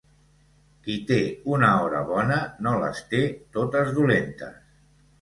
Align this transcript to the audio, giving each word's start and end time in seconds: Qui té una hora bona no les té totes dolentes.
Qui 0.87 0.95
té 1.11 1.17
una 1.57 1.69
hora 1.83 2.01
bona 2.09 2.41
no 2.69 2.75
les 2.87 3.05
té 3.15 3.23
totes 3.59 3.97
dolentes. 4.03 4.61